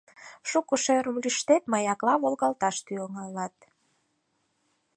[0.49, 3.55] Шуко шӧрым лӱштет— маякла волгалташ тӱҥалат.